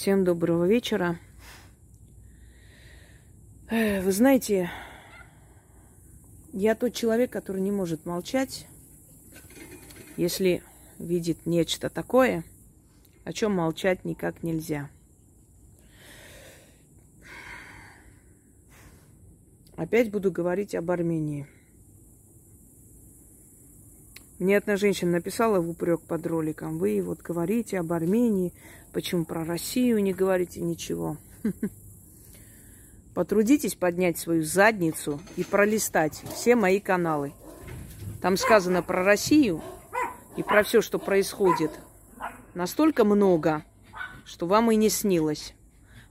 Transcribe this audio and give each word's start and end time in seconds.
Всем 0.00 0.22
доброго 0.22 0.64
вечера. 0.64 1.18
Вы 3.68 4.12
знаете, 4.12 4.70
я 6.52 6.76
тот 6.76 6.94
человек, 6.94 7.32
который 7.32 7.60
не 7.60 7.72
может 7.72 8.06
молчать, 8.06 8.68
если 10.16 10.62
видит 11.00 11.46
нечто 11.46 11.90
такое, 11.90 12.44
о 13.24 13.32
чем 13.32 13.56
молчать 13.56 14.04
никак 14.04 14.44
нельзя. 14.44 14.88
Опять 19.74 20.12
буду 20.12 20.30
говорить 20.30 20.76
об 20.76 20.92
Армении. 20.92 21.48
Мне 24.38 24.56
одна 24.58 24.76
женщина 24.76 25.10
написала 25.10 25.60
в 25.60 25.68
упрек 25.68 26.00
под 26.02 26.24
роликом. 26.24 26.78
Вы 26.78 27.02
вот 27.02 27.20
говорите 27.22 27.80
об 27.80 27.92
Армении, 27.92 28.52
почему 28.92 29.24
про 29.24 29.44
Россию 29.44 30.02
не 30.02 30.12
говорите 30.12 30.60
ничего. 30.60 31.16
Потрудитесь 33.14 33.74
поднять 33.74 34.18
свою 34.18 34.44
задницу 34.44 35.20
и 35.36 35.44
пролистать 35.44 36.22
все 36.34 36.54
мои 36.54 36.80
каналы. 36.80 37.32
Там 38.22 38.36
сказано 38.36 38.82
про 38.82 39.02
Россию 39.04 39.62
и 40.36 40.42
про 40.42 40.62
все, 40.62 40.80
что 40.80 40.98
происходит. 40.98 41.70
Настолько 42.54 43.04
много, 43.04 43.64
что 44.24 44.46
вам 44.46 44.70
и 44.70 44.76
не 44.76 44.88
снилось. 44.88 45.54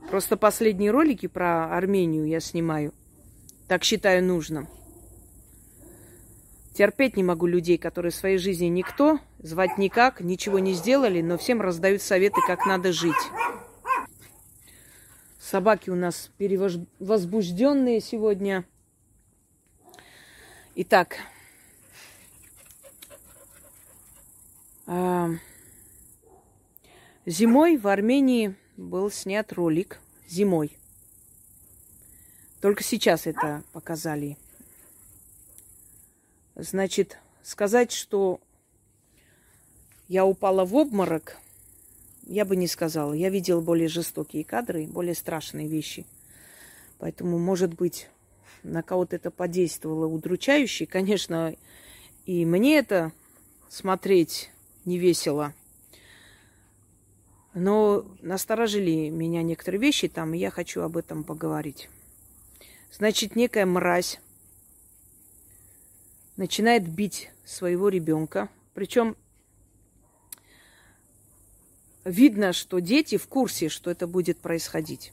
Просто 0.09 0.37
последние 0.37 0.91
ролики 0.91 1.27
про 1.27 1.75
Армению 1.75 2.25
я 2.27 2.39
снимаю. 2.39 2.93
Так 3.67 3.83
считаю 3.83 4.23
нужным. 4.23 4.67
Терпеть 6.77 7.17
не 7.17 7.23
могу 7.23 7.47
людей, 7.47 7.79
которые 7.79 8.11
в 8.11 8.15
своей 8.15 8.37
жизни 8.37 8.67
никто, 8.67 9.19
звать 9.39 9.79
никак, 9.79 10.21
ничего 10.21 10.59
не 10.59 10.73
сделали, 10.73 11.23
но 11.23 11.35
всем 11.39 11.59
раздают 11.59 12.03
советы, 12.03 12.39
как 12.45 12.67
надо 12.67 12.93
жить. 12.93 13.15
Собаки 15.39 15.89
у 15.89 15.95
нас 15.95 16.29
перевозбужденные 16.37 17.99
сегодня. 17.99 18.63
Итак, 20.75 21.17
а, 24.85 25.31
зимой 27.25 27.77
в 27.77 27.87
Армении 27.87 28.53
был 28.75 29.09
снят 29.09 29.51
ролик. 29.51 29.99
Зимой. 30.27 30.77
Только 32.61 32.83
сейчас 32.83 33.25
это 33.25 33.63
показали. 33.73 34.37
Значит, 36.59 37.19
сказать, 37.43 37.91
что 37.91 38.39
я 40.07 40.25
упала 40.25 40.65
в 40.65 40.73
обморок, 40.75 41.37
я 42.23 42.45
бы 42.45 42.55
не 42.55 42.65
сказала. 42.65 43.13
Я 43.13 43.29
видела 43.29 43.61
более 43.61 43.87
жестокие 43.87 44.43
кадры, 44.43 44.87
более 44.87 45.13
страшные 45.13 45.67
вещи. 45.67 46.07
Поэтому, 46.97 47.37
может 47.37 47.75
быть, 47.75 48.09
на 48.63 48.81
кого-то 48.81 49.17
это 49.17 49.29
подействовало 49.29 50.07
удручающе. 50.07 50.87
Конечно, 50.87 51.55
и 52.25 52.43
мне 52.43 52.79
это 52.79 53.11
смотреть 53.69 54.49
не 54.83 54.97
весело. 54.97 55.53
Но 57.53 58.03
насторожили 58.23 59.09
меня 59.09 59.43
некоторые 59.43 59.79
вещи 59.79 60.07
там, 60.07 60.33
и 60.33 60.39
я 60.39 60.49
хочу 60.49 60.81
об 60.81 60.97
этом 60.97 61.23
поговорить. 61.23 61.87
Значит, 62.91 63.35
некая 63.35 63.67
мразь 63.67 64.19
начинает 66.37 66.87
бить 66.87 67.29
своего 67.43 67.89
ребенка. 67.89 68.49
Причем 68.73 69.15
видно, 72.05 72.53
что 72.53 72.79
дети 72.79 73.17
в 73.17 73.27
курсе, 73.27 73.69
что 73.69 73.91
это 73.91 74.07
будет 74.07 74.37
происходить. 74.39 75.11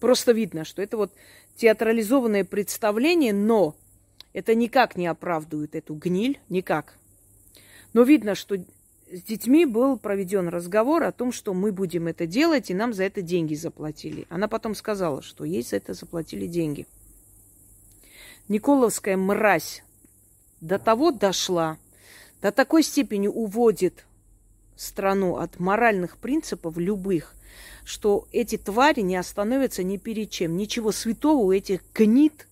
Просто 0.00 0.32
видно, 0.32 0.64
что 0.64 0.82
это 0.82 0.96
вот 0.96 1.12
театрализованное 1.56 2.44
представление, 2.44 3.32
но 3.32 3.74
это 4.32 4.54
никак 4.54 4.96
не 4.96 5.06
оправдывает 5.06 5.74
эту 5.74 5.94
гниль, 5.94 6.38
никак. 6.48 6.98
Но 7.92 8.02
видно, 8.02 8.34
что 8.34 8.56
с 9.10 9.22
детьми 9.22 9.64
был 9.64 9.98
проведен 9.98 10.48
разговор 10.48 11.02
о 11.02 11.12
том, 11.12 11.32
что 11.32 11.54
мы 11.54 11.72
будем 11.72 12.06
это 12.06 12.26
делать, 12.26 12.70
и 12.70 12.74
нам 12.74 12.92
за 12.92 13.04
это 13.04 13.22
деньги 13.22 13.54
заплатили. 13.54 14.26
Она 14.28 14.46
потом 14.48 14.74
сказала, 14.74 15.22
что 15.22 15.44
ей 15.44 15.62
за 15.62 15.76
это 15.76 15.94
заплатили 15.94 16.46
деньги. 16.46 16.86
Николовская 18.48 19.16
мразь 19.16 19.82
до 20.60 20.78
того 20.78 21.10
дошла, 21.10 21.78
до 22.42 22.52
такой 22.52 22.82
степени 22.82 23.28
уводит 23.28 24.04
страну 24.76 25.36
от 25.36 25.58
моральных 25.58 26.18
принципов 26.18 26.76
любых, 26.76 27.34
что 27.84 28.28
эти 28.32 28.56
твари 28.56 29.00
не 29.00 29.16
остановятся 29.16 29.82
ни 29.82 29.96
перед 29.96 30.30
чем. 30.30 30.56
Ничего 30.56 30.92
святого 30.92 31.44
у 31.44 31.52
этих 31.52 31.80
гнит 31.94 32.46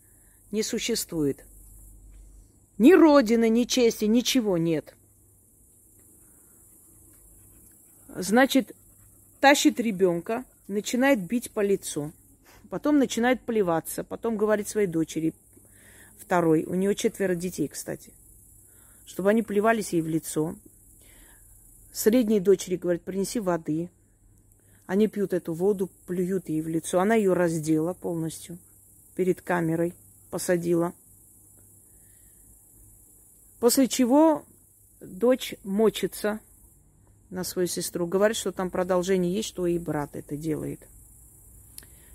не 0.50 0.62
существует. 0.62 1.44
Ни 2.78 2.92
родины, 2.92 3.48
ни 3.48 3.64
чести, 3.64 4.04
ничего 4.06 4.58
нет. 4.58 4.94
Значит, 8.08 8.72
тащит 9.40 9.78
ребенка, 9.78 10.44
начинает 10.68 11.22
бить 11.22 11.50
по 11.50 11.60
лицу, 11.60 12.12
потом 12.70 12.98
начинает 12.98 13.40
плеваться, 13.42 14.04
потом 14.04 14.36
говорит 14.36 14.68
своей 14.68 14.86
дочери, 14.86 15.34
второй, 16.18 16.64
у 16.64 16.74
нее 16.74 16.94
четверо 16.94 17.34
детей, 17.34 17.68
кстати, 17.68 18.12
чтобы 19.06 19.30
они 19.30 19.42
плевались 19.42 19.92
ей 19.92 20.02
в 20.02 20.08
лицо. 20.08 20.54
Средней 21.92 22.40
дочери 22.40 22.76
говорит, 22.76 23.02
принеси 23.02 23.40
воды. 23.40 23.90
Они 24.86 25.08
пьют 25.08 25.32
эту 25.32 25.54
воду, 25.54 25.90
плюют 26.06 26.48
ей 26.48 26.60
в 26.60 26.68
лицо. 26.68 27.00
Она 27.00 27.14
ее 27.14 27.32
раздела 27.32 27.94
полностью 27.94 28.58
перед 29.14 29.40
камерой, 29.40 29.94
посадила. 30.30 30.92
После 33.58 33.88
чего 33.88 34.44
дочь 35.00 35.54
мочится 35.64 36.40
на 37.30 37.42
свою 37.42 37.66
сестру, 37.66 38.06
говорит, 38.06 38.36
что 38.36 38.52
там 38.52 38.70
продолжение 38.70 39.32
есть, 39.32 39.48
что 39.48 39.66
и 39.66 39.78
брат 39.78 40.14
это 40.14 40.36
делает. 40.36 40.86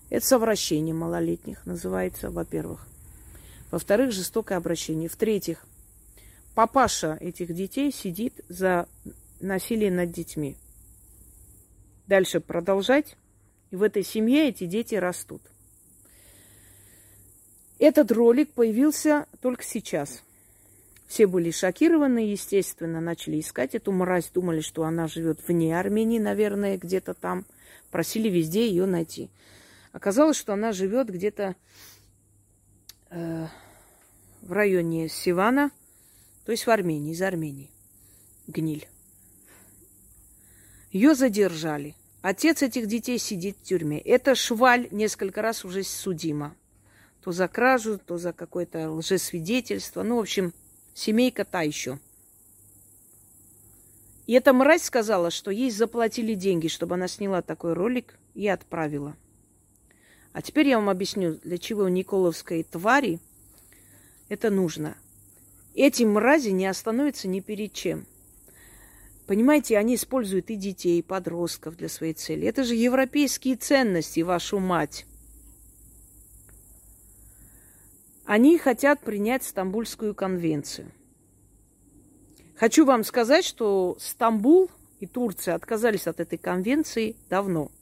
Это 0.10 0.26
совращение 0.26 0.94
малолетних 0.94 1.66
называется, 1.66 2.30
во-первых. 2.30 2.88
Во-вторых, 3.72 4.12
жестокое 4.12 4.58
обращение. 4.58 5.08
В-третьих, 5.08 5.66
папаша 6.54 7.18
этих 7.22 7.56
детей 7.56 7.92
сидит 7.92 8.42
за 8.50 8.88
насилие 9.40 9.90
над 9.90 10.12
детьми. 10.12 10.58
Дальше 12.06 12.42
продолжать. 12.42 13.16
И 13.72 13.78
в 13.78 13.84
этой 13.84 14.04
семье 14.04 14.50
эти 14.50 14.66
дети 14.66 14.96
растут. 14.96 15.42
Этот 17.80 18.12
ролик 18.12 18.52
появился 18.52 19.26
только 19.42 19.64
сейчас. 19.64 20.22
Все 21.08 21.26
были 21.26 21.52
шокированы, 21.52 22.20
естественно, 22.20 23.00
начали 23.00 23.40
искать 23.40 23.74
эту 23.74 23.94
мразь, 23.94 24.30
думали, 24.30 24.60
что 24.60 24.84
она 24.84 25.08
живет 25.08 25.40
вне 25.48 25.78
Армении, 25.80 26.20
наверное, 26.20 26.78
где-то 26.78 27.14
там. 27.14 27.46
Просили 27.90 28.30
везде 28.30 28.68
ее 28.68 28.86
найти. 28.86 29.30
Оказалось, 29.94 30.38
что 30.38 30.54
она 30.54 30.74
живет 30.74 31.10
где-то 31.10 31.56
э, 33.12 33.48
в 34.42 34.52
районе 34.52 35.10
Сивана, 35.10 35.72
то 36.46 36.52
есть 36.52 36.66
в 36.66 36.70
Армении, 36.70 37.12
из 37.12 37.22
Армении. 37.22 37.70
Гниль. 38.48 38.88
Ее 40.92 41.14
задержали. 41.16 41.96
Отец 42.22 42.62
этих 42.62 42.88
детей 42.88 43.18
сидит 43.18 43.58
в 43.58 43.64
тюрьме. 43.64 44.00
Это 44.00 44.36
шваль 44.36 44.88
несколько 44.92 45.42
раз 45.42 45.64
уже 45.64 45.84
судима. 45.84 46.56
То 47.24 47.32
за 47.32 47.48
кражу, 47.48 48.00
то 48.00 48.18
за 48.18 48.34
какое-то 48.34 48.92
лжесвидетельство. 48.92 50.04
Ну, 50.04 50.18
в 50.18 50.22
общем, 50.22 50.54
семейка 50.94 51.46
та 51.46 51.62
еще. 51.62 52.00
И 54.28 54.34
эта 54.34 54.54
мразь 54.54 54.84
сказала, 54.84 55.32
что 55.32 55.52
ей 55.52 55.72
заплатили 55.72 56.34
деньги, 56.34 56.68
чтобы 56.68 56.96
она 56.96 57.08
сняла 57.08 57.42
такой 57.42 57.74
ролик 57.74 58.18
и 58.34 58.48
отправила. 58.48 59.16
А 60.34 60.42
теперь 60.42 60.68
я 60.70 60.78
вам 60.78 60.90
объясню, 60.90 61.40
для 61.44 61.58
чего 61.58 61.90
Николовской 61.90 62.64
твари 62.64 63.20
это 64.30 64.50
нужно. 64.50 64.96
Эти 65.76 66.04
мрази 66.04 66.50
не 66.50 66.68
остановятся 66.68 67.28
ни 67.28 67.42
перед 67.42 67.74
чем. 67.74 68.06
Понимаете, 69.28 69.78
они 69.78 69.96
используют 69.96 70.50
и 70.50 70.56
детей, 70.56 71.00
и 71.00 71.04
подростков 71.04 71.78
для 71.78 71.90
своей 71.90 72.14
цели. 72.14 72.48
Это 72.48 72.64
же 72.64 72.76
европейские 72.76 73.56
ценности, 73.56 74.22
вашу 74.22 74.60
мать. 74.60 75.06
Они 78.26 78.58
хотят 78.58 79.02
принять 79.02 79.44
Стамбульскую 79.44 80.16
конвенцию. 80.16 80.92
Хочу 82.56 82.86
вам 82.86 83.04
сказать, 83.04 83.44
что 83.44 83.98
Стамбул 84.00 84.70
и 85.00 85.08
Турция 85.08 85.56
отказались 85.56 86.08
от 86.08 86.20
этой 86.20 86.38
конвенции 86.38 87.16
давно– 87.30 87.70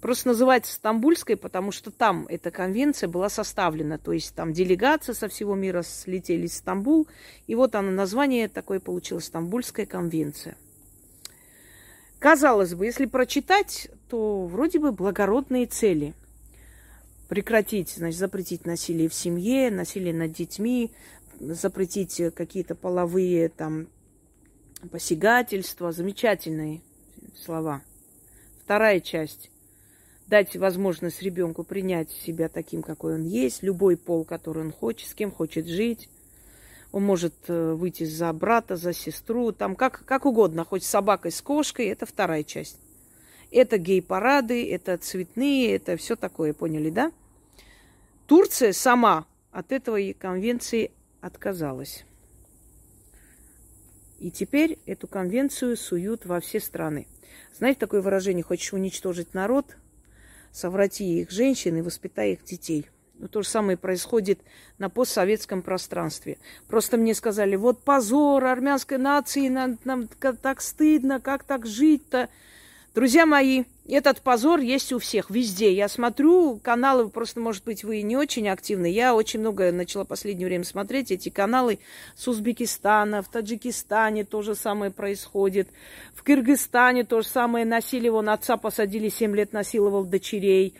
Просто 0.00 0.28
называется 0.28 0.74
Стамбульской, 0.74 1.36
потому 1.36 1.72
что 1.72 1.90
там 1.90 2.26
эта 2.28 2.50
конвенция 2.50 3.08
была 3.08 3.28
составлена. 3.28 3.98
То 3.98 4.12
есть 4.12 4.34
там 4.34 4.52
делегация 4.52 5.14
со 5.14 5.28
всего 5.28 5.54
мира 5.54 5.82
слетели 5.82 6.46
в 6.46 6.52
Стамбул. 6.52 7.06
И 7.46 7.54
вот 7.54 7.74
оно 7.74 7.90
название 7.90 8.48
такое 8.48 8.80
получилось 8.80 9.26
Стамбульская 9.26 9.86
конвенция. 9.86 10.56
Казалось 12.18 12.74
бы, 12.74 12.86
если 12.86 13.06
прочитать, 13.06 13.88
то 14.08 14.46
вроде 14.46 14.78
бы 14.78 14.92
благородные 14.92 15.66
цели. 15.66 16.14
Прекратить, 17.28 17.90
значит, 17.90 18.18
запретить 18.18 18.66
насилие 18.66 19.08
в 19.08 19.14
семье, 19.14 19.70
насилие 19.70 20.14
над 20.14 20.32
детьми, 20.32 20.92
запретить 21.40 22.20
какие-то 22.34 22.74
половые 22.74 23.48
там 23.48 23.88
посягательства. 24.90 25.92
Замечательные 25.92 26.82
слова. 27.34 27.82
Вторая 28.64 29.00
часть. 29.00 29.50
Дать 30.32 30.56
возможность 30.56 31.20
ребенку 31.20 31.62
принять 31.62 32.10
себя 32.10 32.48
таким, 32.48 32.82
какой 32.82 33.16
он 33.16 33.22
есть, 33.24 33.62
любой 33.62 33.98
пол, 33.98 34.24
который 34.24 34.62
он 34.62 34.72
хочет, 34.72 35.10
с 35.10 35.12
кем 35.12 35.30
хочет 35.30 35.66
жить. 35.66 36.08
Он 36.90 37.02
может 37.02 37.34
э, 37.48 37.74
выйти 37.74 38.04
за 38.04 38.32
брата, 38.32 38.76
за 38.76 38.94
сестру, 38.94 39.52
там 39.52 39.76
как, 39.76 40.06
как 40.06 40.24
угодно, 40.24 40.64
хоть 40.64 40.84
с 40.84 40.88
собакой, 40.88 41.32
с 41.32 41.42
кошкой. 41.42 41.88
Это 41.88 42.06
вторая 42.06 42.44
часть. 42.44 42.78
Это 43.50 43.76
гей-парады, 43.76 44.72
это 44.72 44.96
цветные, 44.96 45.76
это 45.76 45.98
все 45.98 46.16
такое, 46.16 46.54
поняли, 46.54 46.88
да? 46.88 47.12
Турция 48.26 48.72
сама 48.72 49.26
от 49.50 49.70
этой 49.70 50.14
конвенции 50.14 50.92
отказалась. 51.20 52.06
И 54.18 54.30
теперь 54.30 54.78
эту 54.86 55.06
конвенцию 55.08 55.76
суют 55.76 56.24
во 56.24 56.40
все 56.40 56.58
страны. 56.58 57.06
Знаете 57.54 57.80
такое 57.80 58.00
выражение, 58.00 58.42
хочешь 58.42 58.72
уничтожить 58.72 59.34
народ, 59.34 59.76
соврати 60.52 61.20
их 61.20 61.30
женщин 61.30 61.76
и 61.76 61.82
воспитай 61.82 62.32
их 62.32 62.44
детей. 62.44 62.86
Ну, 63.18 63.28
то 63.28 63.42
же 63.42 63.48
самое 63.48 63.78
происходит 63.78 64.40
на 64.78 64.90
постсоветском 64.90 65.62
пространстве. 65.62 66.38
Просто 66.66 66.96
мне 66.96 67.14
сказали, 67.14 67.56
вот 67.56 67.82
позор 67.82 68.44
армянской 68.44 68.98
нации, 68.98 69.48
нам, 69.48 69.78
нам 69.84 70.08
так 70.08 70.60
стыдно, 70.60 71.20
как 71.20 71.44
так 71.44 71.66
жить-то. 71.66 72.28
Друзья 72.94 73.24
мои, 73.24 73.64
этот 73.88 74.20
позор 74.20 74.60
есть 74.60 74.92
у 74.92 75.00
всех, 75.00 75.28
везде. 75.28 75.72
Я 75.72 75.88
смотрю 75.88 76.60
каналы, 76.62 77.08
просто, 77.08 77.40
может 77.40 77.64
быть, 77.64 77.82
вы 77.82 78.02
не 78.02 78.16
очень 78.16 78.48
активны. 78.48 78.86
Я 78.86 79.14
очень 79.14 79.40
много 79.40 79.72
начала 79.72 80.04
в 80.04 80.08
последнее 80.08 80.46
время 80.46 80.64
смотреть 80.64 81.10
эти 81.10 81.30
каналы 81.30 81.80
с 82.14 82.28
Узбекистана, 82.28 83.22
в 83.22 83.28
Таджикистане 83.28 84.24
то 84.24 84.42
же 84.42 84.54
самое 84.54 84.92
происходит. 84.92 85.68
В 86.14 86.22
Кыргызстане 86.22 87.04
то 87.04 87.22
же 87.22 87.28
самое 87.28 87.66
насилие. 87.66 88.12
Вон 88.12 88.28
отца 88.28 88.56
посадили, 88.56 89.08
7 89.08 89.34
лет 89.34 89.52
насиловал 89.52 90.04
дочерей. 90.04 90.74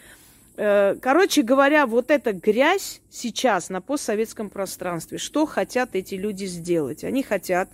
Э, 0.56 0.94
короче 0.94 1.42
говоря, 1.42 1.86
вот 1.86 2.12
эта 2.12 2.32
грязь 2.32 3.00
сейчас 3.10 3.68
на 3.68 3.80
постсоветском 3.80 4.48
пространстве. 4.48 5.18
Что 5.18 5.44
хотят 5.46 5.96
эти 5.96 6.14
люди 6.14 6.44
сделать? 6.44 7.02
Они 7.02 7.24
хотят 7.24 7.68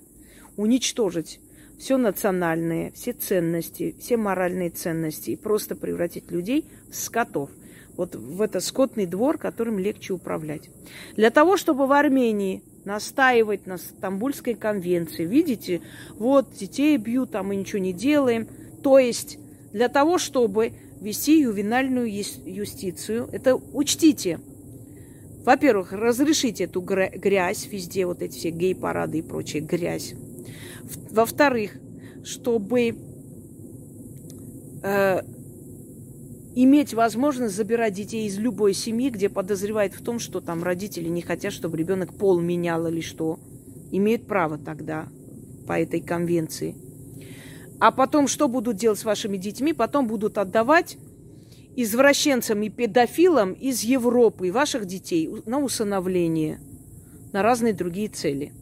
уничтожить 0.56 1.38
все 1.78 1.96
национальное, 1.96 2.92
все 2.92 3.12
ценности, 3.12 3.94
все 4.00 4.16
моральные 4.16 4.70
ценности 4.70 5.30
и 5.30 5.36
просто 5.36 5.76
превратить 5.76 6.30
людей 6.30 6.66
в 6.90 6.96
скотов. 6.96 7.50
Вот 7.96 8.14
в 8.14 8.42
это 8.42 8.60
скотный 8.60 9.06
двор, 9.06 9.38
которым 9.38 9.78
легче 9.78 10.12
управлять. 10.12 10.70
Для 11.16 11.30
того, 11.30 11.56
чтобы 11.56 11.86
в 11.86 11.92
Армении 11.92 12.62
настаивать 12.84 13.66
на 13.66 13.76
Стамбульской 13.78 14.54
конвенции, 14.54 15.24
видите, 15.24 15.82
вот 16.16 16.52
детей 16.54 16.96
бьют, 16.96 17.34
а 17.34 17.42
мы 17.42 17.56
ничего 17.56 17.80
не 17.80 17.92
делаем. 17.92 18.48
То 18.82 18.98
есть 18.98 19.38
для 19.72 19.88
того, 19.88 20.18
чтобы 20.18 20.72
вести 21.00 21.40
ювенальную 21.40 22.08
юстицию, 22.10 23.28
это 23.32 23.56
учтите, 23.56 24.40
во-первых, 25.44 25.92
разрешите 25.92 26.64
эту 26.64 26.80
грязь 26.80 27.66
везде, 27.66 28.06
вот 28.06 28.22
эти 28.22 28.36
все 28.36 28.50
гей-парады 28.50 29.18
и 29.18 29.22
прочая 29.22 29.62
грязь. 29.62 30.14
Во-вторых, 31.10 31.76
чтобы 32.24 32.96
э, 34.82 35.20
иметь 36.54 36.94
возможность 36.94 37.54
забирать 37.54 37.94
детей 37.94 38.26
из 38.26 38.38
любой 38.38 38.74
семьи, 38.74 39.10
где 39.10 39.28
подозревает 39.28 39.94
в 39.94 40.02
том, 40.02 40.18
что 40.18 40.40
там 40.40 40.62
родители 40.62 41.08
не 41.08 41.22
хотят, 41.22 41.52
чтобы 41.52 41.76
ребенок 41.76 42.14
пол 42.14 42.40
менял 42.40 42.86
или 42.86 43.00
что, 43.00 43.38
имеют 43.90 44.26
право 44.26 44.58
тогда 44.58 45.08
по 45.66 45.78
этой 45.78 46.00
конвенции. 46.00 46.74
А 47.80 47.92
потом 47.92 48.26
что 48.26 48.48
будут 48.48 48.76
делать 48.76 48.98
с 48.98 49.04
вашими 49.04 49.36
детьми? 49.36 49.72
Потом 49.72 50.08
будут 50.08 50.36
отдавать 50.36 50.96
извращенцам 51.76 52.60
и 52.62 52.70
педофилам 52.70 53.52
из 53.52 53.82
Европы 53.82 54.50
ваших 54.50 54.86
детей 54.86 55.30
на 55.46 55.60
усыновление, 55.60 56.58
на 57.32 57.42
разные 57.42 57.72
другие 57.72 58.08
цели. 58.08 58.52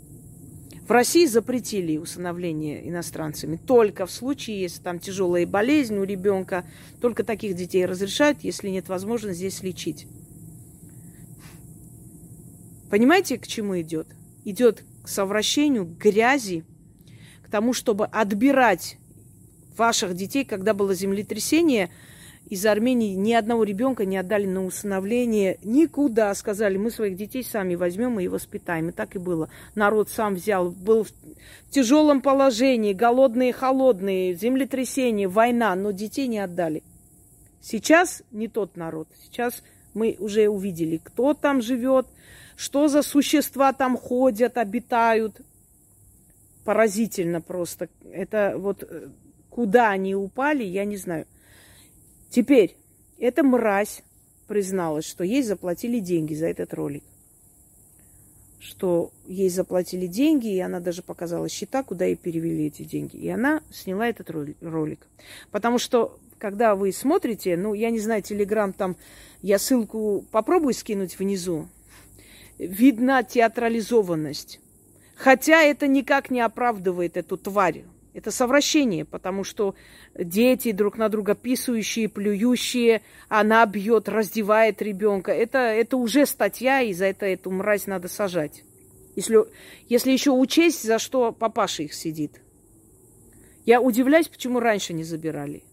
В 0.87 0.93
России 0.93 1.27
запретили 1.27 1.97
усыновление 1.97 2.88
иностранцами 2.88 3.56
только 3.56 4.06
в 4.06 4.11
случае, 4.12 4.61
если 4.61 4.81
там 4.81 5.00
тяжелая 5.00 5.44
болезнь 5.44 5.97
у 5.97 6.05
ребенка. 6.05 6.65
Только 7.00 7.25
таких 7.25 7.56
детей 7.56 7.85
разрешают, 7.87 8.44
если 8.44 8.69
нет 8.69 8.88
возможности 8.88 9.38
здесь 9.38 9.65
лечить. 9.65 10.06
Понимаете, 12.88 13.37
к 13.37 13.49
чему 13.49 13.81
идет? 13.81 14.06
Идет 14.44 14.85
к 15.03 15.09
совращению, 15.09 15.87
к 15.87 15.99
грязи, 15.99 16.65
к 17.43 17.50
тому, 17.50 17.73
чтобы 17.73 18.06
отбирать 18.06 18.97
ваших 19.77 20.15
детей, 20.15 20.44
когда 20.44 20.73
было 20.73 20.94
землетрясение– 20.94 21.91
из 22.48 22.64
Армении 22.64 23.14
ни 23.14 23.32
одного 23.32 23.64
ребенка 23.64 24.04
не 24.04 24.16
отдали 24.16 24.46
на 24.46 24.64
усыновление 24.64 25.58
никуда. 25.64 26.32
Сказали, 26.34 26.76
мы 26.76 26.90
своих 26.90 27.16
детей 27.16 27.43
сами 27.43 27.75
возьмем 27.75 28.20
и 28.20 28.28
воспитаем. 28.28 28.90
И 28.90 28.93
так 28.93 29.16
и 29.16 29.19
было. 29.19 29.48
Народ 29.75 30.10
сам 30.10 30.37
взял, 30.37 30.70
был 30.70 31.04
в 31.04 31.10
тяжелом 31.70 32.20
положении, 32.20 32.93
голодные, 32.93 33.52
холодные, 33.52 34.34
землетрясение, 34.34 35.26
война, 35.26 35.75
но 35.75 35.90
детей 35.90 36.28
не 36.28 36.38
отдали. 36.38 36.84
Сейчас 37.60 38.22
не 38.31 38.46
тот 38.46 38.76
народ. 38.76 39.08
Сейчас 39.25 39.64
мы 39.93 40.16
уже 40.20 40.48
увидели, 40.48 41.00
кто 41.02 41.34
там 41.34 41.60
живет, 41.60 42.06
что 42.54 42.87
за 42.87 43.02
существа 43.02 43.72
там 43.72 43.96
ходят, 43.96 44.56
обитают. 44.56 45.40
Поразительно 46.64 47.40
просто. 47.40 47.88
Это 48.12 48.54
вот 48.56 48.84
э, 48.84 49.08
куда 49.50 49.90
они 49.90 50.14
упали, 50.14 50.62
я 50.62 50.84
не 50.84 50.96
знаю. 50.96 51.26
Теперь, 52.37 52.77
эта 53.19 53.43
мразь 53.43 54.03
призналась, 54.47 55.06
что 55.06 55.25
ей 55.25 55.43
заплатили 55.43 56.00
деньги 56.00 56.35
за 56.35 56.49
этот 56.49 56.75
ролик. 56.75 57.03
Что 58.61 59.11
ей 59.25 59.49
заплатили 59.49 60.06
деньги, 60.06 60.55
и 60.55 60.61
она 60.61 60.81
даже 60.81 61.00
показала 61.00 61.49
счета, 61.49 61.83
куда 61.83 62.05
ей 62.05 62.15
перевели 62.15 62.67
эти 62.67 62.83
деньги. 62.83 63.17
И 63.17 63.27
она 63.31 63.62
сняла 63.73 64.06
этот 64.06 64.31
ролик. 64.61 65.06
Потому 65.50 65.79
что, 65.79 66.19
когда 66.37 66.75
вы 66.75 66.93
смотрите, 66.93 67.56
ну, 67.56 67.73
я 67.73 67.88
не 67.88 68.00
знаю, 68.00 68.20
Телеграм 68.20 68.75
там, 68.75 68.96
я 69.41 69.58
ссылку 69.58 70.22
попробую 70.31 70.75
скинуть 70.75 71.19
внизу, 71.19 71.67
видна 72.58 73.22
театрализованность. 73.22 74.60
Хотя 75.15 75.63
это 75.63 75.87
никак 75.87 76.29
не 76.31 76.43
оправдывает 76.43 77.17
эту 77.17 77.39
тварь. 77.39 77.84
Это 78.17 78.31
совращение, 78.31 79.05
потому 79.05 79.44
что 79.44 79.75
дети 80.19 80.73
друг 80.73 80.96
на 80.96 81.11
друга 81.11 81.35
писающие, 81.35 82.08
плюющие, 82.08 83.03
она 83.29 83.67
бьет, 83.67 84.08
раздевает 84.08 84.81
ребенка. 84.81 85.32
Это, 85.32 85.58
это 85.58 85.99
уже 85.99 86.25
статья, 86.25 86.81
и 86.81 86.94
за 86.94 87.05
это 87.05 87.27
эту 87.27 87.51
мразь 87.51 87.87
надо 87.87 88.08
сажать. 88.08 88.65
Если, 89.17 89.37
если 89.91 90.13
еще 90.13 90.31
учесть, 90.31 90.82
за 90.82 90.99
что 90.99 91.31
папаша 91.31 91.82
их 91.82 91.93
сидит. 91.93 92.41
Я 93.67 93.82
удивляюсь, 93.82 94.29
почему 94.29 94.61
раньше 94.61 94.94
не 94.94 95.05
забирали. 95.05 95.65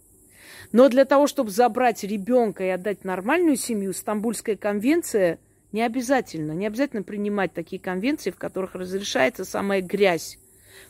Но 0.74 0.90
для 0.90 1.06
того, 1.06 1.28
чтобы 1.28 1.50
забрать 1.50 2.04
ребенка 2.04 2.66
и 2.66 2.70
отдать 2.70 3.06
нормальную 3.06 3.56
семью, 3.56 3.94
Стамбульская 3.94 4.58
конвенция 4.58 5.40
не 5.72 5.82
обязательно. 5.82 6.52
Не 6.52 6.68
обязательно 6.68 7.04
принимать 7.04 7.54
такие 7.54 7.82
конвенции, 7.82 8.32
в 8.32 8.38
которых 8.38 8.76
разрешается 8.76 9.46
самая 9.46 9.82
грязь. 9.82 10.40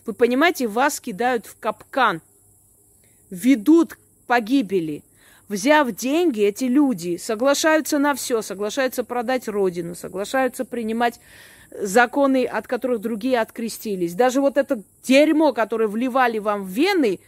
Вы 0.05 0.13
понимаете, 0.13 0.67
вас 0.67 0.99
кидают 0.99 1.45
в 1.45 1.57
капкан, 1.59 2.21
ведут 3.29 3.95
к 3.95 3.99
погибели. 4.27 5.03
Взяв 5.49 5.91
деньги, 5.91 6.41
эти 6.41 6.65
люди 6.65 7.17
соглашаются 7.17 7.99
на 7.99 8.15
все, 8.15 8.41
соглашаются 8.41 9.03
продать 9.03 9.47
родину, 9.47 9.93
соглашаются 9.93 10.65
принимать 10.65 11.19
законы, 11.79 12.45
от 12.45 12.67
которых 12.67 13.01
другие 13.01 13.39
открестились. 13.39 14.13
Даже 14.13 14.41
вот 14.41 14.57
это 14.57 14.81
дерьмо, 15.03 15.53
которое 15.53 15.87
вливали 15.87 16.39
вам 16.39 16.63
в 16.63 16.69
вены, 16.69 17.19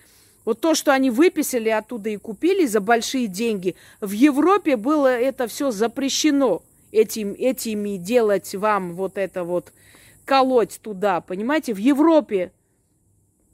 вот 0.45 0.62
то, 0.62 0.75
что 0.75 0.93
они 0.93 1.09
выписали 1.09 1.69
оттуда 1.69 2.09
и 2.09 2.17
купили 2.17 2.65
за 2.65 2.79
большие 2.79 3.27
деньги, 3.27 3.75
в 4.00 4.12
Европе 4.12 4.77
было 4.77 5.07
это 5.07 5.47
все 5.47 5.71
запрещено. 5.71 6.62
Этим, 6.91 7.35
этими 7.38 7.97
делать 7.97 8.55
вам 8.55 8.93
вот 8.93 9.17
это 9.17 9.43
вот, 9.43 9.74
колоть 10.25 10.79
туда, 10.82 11.22
понимаете? 11.22 11.74
В 11.74 11.77
Европе 11.77 12.51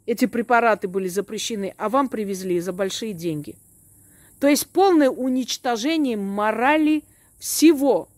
эти 0.06 0.26
препараты 0.26 0.88
были 0.88 1.08
запрещены, 1.08 1.74
а 1.78 1.90
вам 1.90 2.10
привезли 2.10 2.60
за 2.60 2.74
большие 2.74 3.14
деньги. 3.14 3.56
То 4.40 4.48
есть 4.48 4.68
полное 4.68 5.10
уничтожение 5.10 6.18
морали 6.18 7.04
всего. 7.38 8.10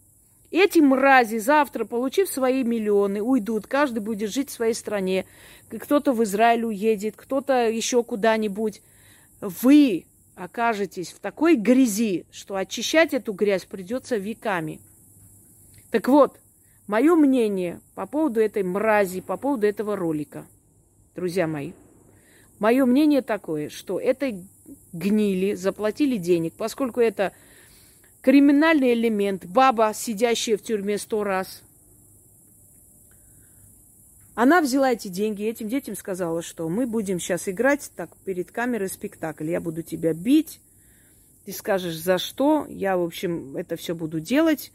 Эти 0.52 0.80
мрази 0.80 1.40
завтра, 1.40 1.84
получив 1.84 2.30
свои 2.30 2.64
миллионы, 2.64 3.22
уйдут. 3.22 3.68
Каждый 3.68 4.00
будет 4.00 4.32
жить 4.32 4.50
в 4.50 4.54
своей 4.54 4.74
стране. 4.74 5.26
Кто-то 5.70 6.14
в 6.14 6.24
Израиль 6.24 6.64
уедет, 6.64 7.16
кто-то 7.18 7.70
еще 7.70 8.04
куда-нибудь. 8.04 8.82
Вы 9.42 10.06
окажетесь 10.36 11.12
в 11.12 11.20
такой 11.20 11.56
грязи, 11.56 12.26
что 12.32 12.56
очищать 12.56 13.14
эту 13.14 13.34
грязь 13.34 13.66
придется 13.66 14.18
веками. 14.18 14.80
Так 15.92 16.08
вот, 16.08 16.40
мое 16.88 17.16
мнение 17.16 17.80
по 17.96 18.06
поводу 18.06 18.40
этой 18.40 18.64
мрази, 18.64 19.22
по 19.22 19.38
поводу 19.38 19.68
этого 19.68 19.96
ролика, 19.96 20.46
друзья 21.16 21.48
мои. 21.48 21.74
Мое 22.60 22.86
мнение 22.86 23.22
такое, 23.22 23.70
что 23.70 24.00
этой 24.00 24.46
гнили 24.94 25.54
заплатили 25.54 26.18
денег, 26.18 26.54
поскольку 26.54 27.02
это 27.02 27.34
криминальный 28.22 28.94
элемент, 28.94 29.46
баба, 29.46 29.92
сидящая 29.94 30.58
в 30.58 30.64
тюрьме 30.64 30.98
сто 30.98 31.24
раз. 31.24 31.62
Она 34.36 34.62
взяла 34.62 34.92
эти 34.92 35.10
деньги, 35.10 35.44
этим 35.44 35.68
детям 35.68 35.96
сказала, 35.96 36.42
что 36.42 36.68
мы 36.68 36.88
будем 36.88 37.20
сейчас 37.20 37.48
играть 37.48 37.92
так 37.96 38.10
перед 38.26 38.52
камерой 38.52 38.90
спектакль. 38.90 39.50
Я 39.50 39.62
буду 39.62 39.84
тебя 39.84 40.14
бить, 40.14 40.60
ты 41.46 41.52
скажешь 41.52 41.98
за 41.98 42.18
что, 42.18 42.66
я, 42.68 42.98
в 42.98 43.04
общем, 43.04 43.56
это 43.58 43.76
все 43.76 43.94
буду 43.94 44.20
делать. 44.20 44.72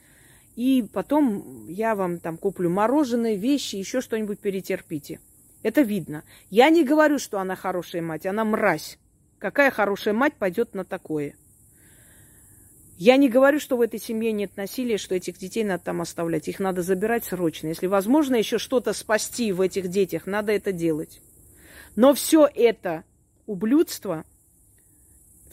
И 0.58 0.84
потом 0.92 1.68
я 1.68 1.94
вам 1.94 2.18
там 2.18 2.36
куплю 2.36 2.68
мороженое, 2.68 3.36
вещи, 3.36 3.76
еще 3.76 4.00
что-нибудь 4.00 4.40
перетерпите. 4.40 5.20
Это 5.62 5.82
видно. 5.82 6.24
Я 6.50 6.68
не 6.68 6.82
говорю, 6.82 7.20
что 7.20 7.38
она 7.38 7.54
хорошая 7.54 8.02
мать, 8.02 8.26
она 8.26 8.44
мразь. 8.44 8.98
Какая 9.38 9.70
хорошая 9.70 10.14
мать 10.14 10.34
пойдет 10.34 10.74
на 10.74 10.84
такое? 10.84 11.36
Я 12.96 13.18
не 13.18 13.28
говорю, 13.28 13.60
что 13.60 13.76
в 13.76 13.80
этой 13.80 14.00
семье 14.00 14.32
нет 14.32 14.56
насилия, 14.56 14.98
что 14.98 15.14
этих 15.14 15.38
детей 15.38 15.62
надо 15.62 15.84
там 15.84 16.00
оставлять. 16.00 16.48
Их 16.48 16.58
надо 16.58 16.82
забирать 16.82 17.24
срочно. 17.24 17.68
Если 17.68 17.86
возможно 17.86 18.34
еще 18.34 18.58
что-то 18.58 18.92
спасти 18.94 19.52
в 19.52 19.60
этих 19.60 19.86
детях, 19.86 20.26
надо 20.26 20.50
это 20.50 20.72
делать. 20.72 21.20
Но 21.94 22.14
все 22.14 22.50
это 22.52 23.04
ублюдство, 23.46 24.24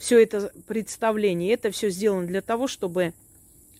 все 0.00 0.20
это 0.20 0.50
представление, 0.66 1.54
это 1.54 1.70
все 1.70 1.90
сделано 1.90 2.26
для 2.26 2.42
того, 2.42 2.66
чтобы 2.66 3.14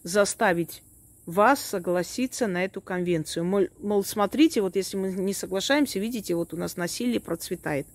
заставить 0.04 0.84
вас 1.26 1.60
согласиться 1.60 2.46
на 2.46 2.64
эту 2.64 2.80
конвенцию. 2.80 3.44
Мол, 3.44 3.66
мол, 3.80 4.04
смотрите, 4.04 4.62
вот 4.62 4.76
если 4.76 4.96
мы 4.96 5.12
не 5.12 5.34
соглашаемся, 5.34 5.98
видите, 5.98 6.34
вот 6.34 6.54
у 6.54 6.56
нас 6.56 6.76
насилие 6.76 7.20
процветает. 7.20 7.86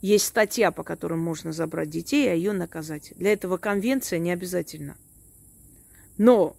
Есть 0.00 0.26
статья, 0.26 0.70
по 0.70 0.84
которой 0.84 1.18
можно 1.18 1.52
забрать 1.52 1.90
детей, 1.90 2.30
а 2.30 2.34
ее 2.34 2.52
наказать. 2.52 3.12
Для 3.16 3.32
этого 3.32 3.56
конвенция 3.56 4.18
не 4.18 4.30
обязательно. 4.30 4.96
Но 6.18 6.56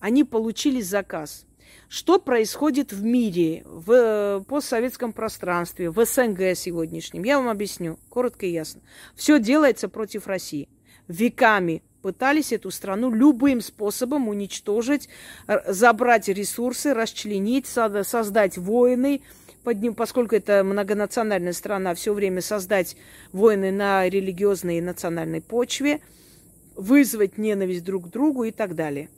они 0.00 0.24
получили 0.24 0.80
заказ. 0.80 1.44
Что 1.88 2.18
происходит 2.18 2.92
в 2.92 3.02
мире, 3.02 3.62
в 3.66 3.90
э, 3.92 4.44
постсоветском 4.44 5.12
пространстве, 5.12 5.90
в 5.90 6.04
СНГ 6.04 6.56
сегодняшнем? 6.56 7.24
Я 7.24 7.38
вам 7.38 7.48
объясню, 7.48 7.98
коротко 8.08 8.46
и 8.46 8.52
ясно. 8.52 8.80
Все 9.14 9.38
делается 9.38 9.88
против 9.88 10.26
России. 10.26 10.68
Веками 11.08 11.82
пытались 12.04 12.52
эту 12.52 12.70
страну 12.70 13.10
любым 13.10 13.62
способом 13.62 14.28
уничтожить, 14.28 15.08
забрать 15.66 16.28
ресурсы, 16.28 16.92
расчленить, 16.92 17.66
создать 17.66 18.58
войны, 18.58 19.22
под 19.62 19.80
ним, 19.80 19.94
поскольку 19.94 20.34
это 20.36 20.62
многонациональная 20.64 21.54
страна, 21.54 21.94
все 21.94 22.12
время 22.12 22.42
создать 22.42 22.98
войны 23.32 23.72
на 23.72 24.06
религиозной 24.06 24.76
и 24.76 24.82
национальной 24.82 25.40
почве, 25.40 26.02
вызвать 26.76 27.38
ненависть 27.38 27.84
друг 27.84 28.08
к 28.08 28.10
другу 28.10 28.44
и 28.44 28.50
так 28.50 28.74
далее. 28.74 29.08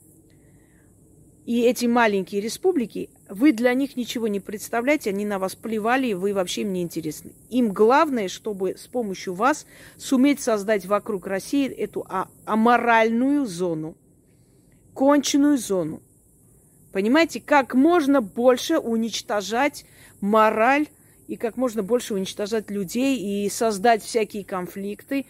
И 1.44 1.62
эти 1.62 1.86
маленькие 1.86 2.40
республики, 2.40 3.10
вы 3.28 3.52
для 3.52 3.74
них 3.74 3.96
ничего 3.96 4.28
не 4.28 4.40
представляете, 4.40 5.10
они 5.10 5.24
на 5.24 5.38
вас 5.38 5.54
плевали, 5.54 6.08
и 6.08 6.14
вы 6.14 6.32
вообще 6.32 6.62
им 6.62 6.72
не 6.72 6.82
интересны. 6.82 7.32
Им 7.50 7.72
главное, 7.72 8.28
чтобы 8.28 8.76
с 8.76 8.86
помощью 8.86 9.34
вас 9.34 9.66
суметь 9.96 10.40
создать 10.40 10.86
вокруг 10.86 11.26
России 11.26 11.68
эту 11.68 12.04
а- 12.08 12.28
аморальную 12.44 13.46
зону, 13.46 13.96
конченую 14.94 15.58
зону. 15.58 16.02
Понимаете, 16.92 17.40
как 17.40 17.74
можно 17.74 18.22
больше 18.22 18.78
уничтожать 18.78 19.84
мораль 20.20 20.86
и 21.28 21.36
как 21.36 21.56
можно 21.56 21.82
больше 21.82 22.14
уничтожать 22.14 22.70
людей 22.70 23.18
и 23.18 23.50
создать 23.50 24.02
всякие 24.02 24.44
конфликты, 24.44 25.26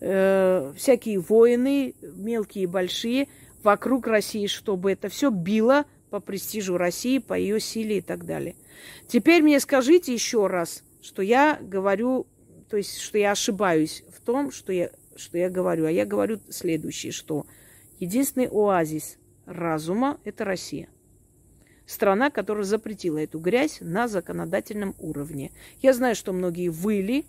э, 0.00 0.72
всякие 0.76 1.18
войны, 1.18 1.94
мелкие 2.00 2.64
и 2.64 2.66
большие, 2.66 3.28
вокруг 3.62 4.06
России, 4.06 4.46
чтобы 4.46 4.92
это 4.92 5.08
все 5.08 5.30
било 5.30 5.84
по 6.12 6.20
престижу 6.20 6.76
России, 6.76 7.16
по 7.16 7.32
ее 7.32 7.58
силе 7.58 7.98
и 7.98 8.00
так 8.02 8.26
далее. 8.26 8.54
Теперь 9.08 9.42
мне 9.42 9.58
скажите 9.60 10.12
еще 10.12 10.46
раз, 10.46 10.84
что 11.00 11.22
я 11.22 11.58
говорю, 11.58 12.26
то 12.68 12.76
есть, 12.76 12.98
что 12.98 13.16
я 13.16 13.30
ошибаюсь 13.30 14.04
в 14.14 14.20
том, 14.20 14.50
что 14.50 14.74
я, 14.74 14.90
что 15.16 15.38
я 15.38 15.48
говорю. 15.48 15.86
А 15.86 15.90
я 15.90 16.04
говорю 16.04 16.38
следующее, 16.50 17.12
что 17.12 17.46
единственный 17.98 18.46
оазис 18.46 19.16
разума– 19.46 20.20
это 20.24 20.44
Россия 20.44 20.90
страна, 21.86 22.28
которая 22.30 22.64
запретила 22.64 23.16
эту 23.16 23.38
грязь 23.38 23.78
на 23.80 24.06
законодательном 24.06 24.94
уровне. 24.98 25.50
Я 25.80 25.94
знаю, 25.94 26.14
что 26.14 26.34
многие 26.34 26.68
выли. 26.68 27.24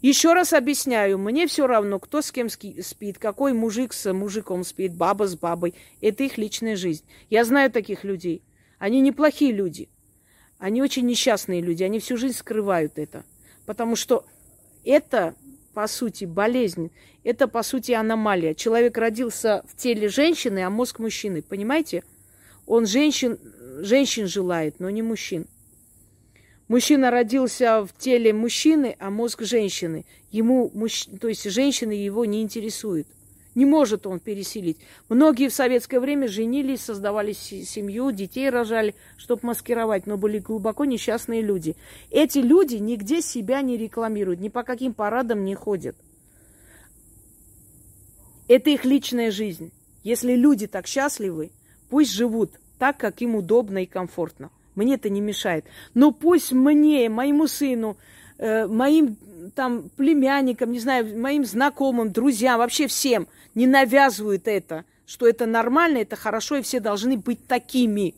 Еще 0.00 0.32
раз 0.32 0.52
объясняю, 0.52 1.18
мне 1.18 1.46
все 1.46 1.66
равно, 1.66 1.98
кто 1.98 2.22
с 2.22 2.32
кем 2.32 2.48
спит, 2.48 3.18
какой 3.18 3.52
мужик 3.52 3.92
с 3.92 4.12
мужиком 4.12 4.64
спит, 4.64 4.94
баба 4.94 5.26
с 5.26 5.36
бабой. 5.36 5.74
Это 6.00 6.24
их 6.24 6.38
личная 6.38 6.76
жизнь. 6.76 7.04
Я 7.28 7.44
знаю 7.44 7.70
таких 7.70 8.04
людей. 8.04 8.42
Они 8.78 9.00
неплохие 9.00 9.52
люди. 9.52 9.88
Они 10.58 10.82
очень 10.82 11.06
несчастные 11.06 11.60
люди. 11.60 11.82
Они 11.82 12.00
всю 12.00 12.16
жизнь 12.16 12.36
скрывают 12.36 12.98
это. 12.98 13.24
Потому 13.66 13.94
что 13.94 14.24
это, 14.84 15.34
по 15.74 15.86
сути, 15.86 16.24
болезнь. 16.24 16.90
Это, 17.22 17.46
по 17.46 17.62
сути, 17.62 17.92
аномалия. 17.92 18.54
Человек 18.54 18.96
родился 18.96 19.62
в 19.68 19.76
теле 19.76 20.08
женщины, 20.08 20.60
а 20.60 20.70
мозг 20.70 20.98
мужчины. 20.98 21.42
Понимаете? 21.42 22.04
Он 22.66 22.86
женщин 22.86 23.38
женщин 23.82 24.26
желает, 24.26 24.80
но 24.80 24.90
не 24.90 25.02
мужчин. 25.02 25.46
Мужчина 26.70 27.10
родился 27.10 27.84
в 27.84 27.92
теле 27.98 28.32
мужчины, 28.32 28.94
а 29.00 29.10
мозг 29.10 29.42
женщины. 29.42 30.06
Ему, 30.30 30.70
мужч... 30.72 31.06
то 31.20 31.26
есть 31.26 31.50
женщины 31.50 31.90
его 31.90 32.24
не 32.24 32.42
интересует. 32.42 33.08
Не 33.56 33.64
может 33.64 34.06
он 34.06 34.20
переселить. 34.20 34.76
Многие 35.08 35.48
в 35.48 35.52
советское 35.52 35.98
время 35.98 36.28
женились, 36.28 36.82
создавали 36.82 37.32
семью, 37.32 38.12
детей 38.12 38.48
рожали, 38.50 38.94
чтобы 39.16 39.46
маскировать, 39.46 40.06
но 40.06 40.16
были 40.16 40.38
глубоко 40.38 40.84
несчастные 40.84 41.42
люди. 41.42 41.74
Эти 42.12 42.38
люди 42.38 42.76
нигде 42.76 43.20
себя 43.20 43.62
не 43.62 43.76
рекламируют, 43.76 44.38
ни 44.38 44.48
по 44.48 44.62
каким 44.62 44.94
парадам 44.94 45.44
не 45.44 45.56
ходят. 45.56 45.96
Это 48.46 48.70
их 48.70 48.84
личная 48.84 49.32
жизнь. 49.32 49.72
Если 50.04 50.36
люди 50.36 50.68
так 50.68 50.86
счастливы, 50.86 51.50
пусть 51.88 52.12
живут 52.12 52.52
так, 52.78 52.96
как 52.96 53.22
им 53.22 53.34
удобно 53.34 53.82
и 53.82 53.86
комфортно. 53.86 54.50
Мне 54.74 54.94
это 54.94 55.10
не 55.10 55.20
мешает. 55.20 55.64
Но 55.94 56.12
пусть 56.12 56.52
мне, 56.52 57.08
моему 57.08 57.46
сыну, 57.46 57.96
э, 58.38 58.66
моим 58.66 59.16
там 59.54 59.90
племянникам, 59.96 60.72
не 60.72 60.78
знаю, 60.78 61.18
моим 61.18 61.44
знакомым, 61.44 62.12
друзьям, 62.12 62.58
вообще 62.58 62.86
всем 62.86 63.26
не 63.54 63.66
навязывают 63.66 64.46
это, 64.46 64.84
что 65.06 65.26
это 65.26 65.46
нормально, 65.46 65.98
это 65.98 66.16
хорошо, 66.16 66.56
и 66.56 66.62
все 66.62 66.80
должны 66.80 67.16
быть 67.16 67.46
такими. 67.46 68.14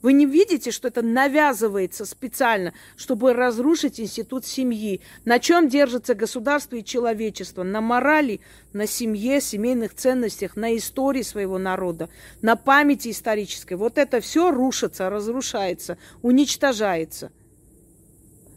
Вы 0.00 0.12
не 0.12 0.26
видите, 0.26 0.70
что 0.70 0.88
это 0.88 1.02
навязывается 1.02 2.04
специально, 2.04 2.72
чтобы 2.96 3.32
разрушить 3.32 3.98
институт 3.98 4.46
семьи? 4.46 5.00
На 5.24 5.40
чем 5.40 5.68
держится 5.68 6.14
государство 6.14 6.76
и 6.76 6.84
человечество? 6.84 7.64
На 7.64 7.80
морали, 7.80 8.40
на 8.72 8.86
семье, 8.86 9.40
семейных 9.40 9.94
ценностях, 9.94 10.56
на 10.56 10.76
истории 10.76 11.22
своего 11.22 11.58
народа, 11.58 12.08
на 12.42 12.54
памяти 12.54 13.10
исторической. 13.10 13.74
Вот 13.74 13.98
это 13.98 14.20
все 14.20 14.52
рушится, 14.52 15.10
разрушается, 15.10 15.98
уничтожается. 16.22 17.32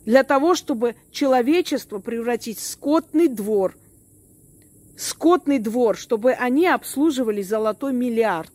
Для 0.05 0.23
того, 0.23 0.53
чтобы 0.53 0.95
человечество 1.11 1.97
превратить 1.97 2.59
в 2.59 2.67
скотный 2.67 3.27
двор. 3.27 3.75
Скотный 4.95 5.57
двор, 5.57 5.97
чтобы 5.97 6.33
они 6.33 6.67
обслуживали 6.67 7.41
золотой 7.41 7.93
миллиард. 7.93 8.51